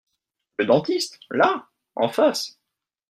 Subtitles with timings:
[0.57, 1.19] Le dentiste?…
[1.29, 1.69] là!…
[1.95, 2.57] en face!…